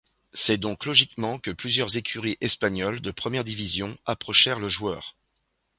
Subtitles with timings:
[0.33, 5.15] C'est donc logiquement que plusieurs écuries espagnoles de première division approchèrent le joueur.